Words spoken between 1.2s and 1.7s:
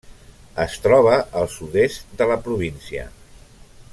al